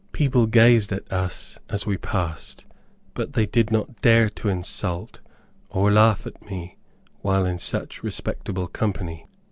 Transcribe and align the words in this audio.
People 0.13 0.47
gazed 0.47 0.91
at 0.91 1.13
us 1.13 1.59
as 1.69 1.85
we 1.85 1.95
passed, 1.95 2.65
but 3.13 3.33
they 3.33 3.45
did 3.45 3.69
not 3.69 4.01
dare 4.01 4.29
to 4.31 4.49
insult, 4.49 5.19
or 5.69 5.91
laugh 5.91 6.25
at 6.25 6.43
me, 6.49 6.75
while 7.21 7.45
in 7.45 7.59
such 7.59 8.01
respectable 8.01 8.65
company. 8.65 9.27